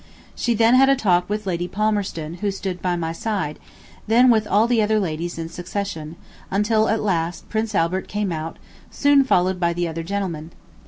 She 0.33 0.55
then 0.55 0.73
had 0.73 0.89
a 0.89 0.95
talk 0.95 1.29
with 1.29 1.45
Lady 1.45 1.67
Palmerston, 1.67 2.37
who 2.41 2.49
stood 2.49 2.81
by 2.81 2.95
my 2.95 3.11
side, 3.11 3.59
then 4.07 4.31
with 4.31 4.47
all 4.47 4.65
the 4.65 4.81
other 4.81 4.99
ladies 4.99 5.37
in 5.37 5.47
succession, 5.47 6.15
until 6.49 6.89
at 6.89 7.03
last 7.03 7.47
Prince 7.49 7.75
Albert 7.75 8.07
came 8.07 8.31
out, 8.31 8.57
soon 8.89 9.23
followed 9.23 9.59
by 9.59 9.73
the 9.73 9.87
other 9.87 10.01
gentlemen. 10.01 10.53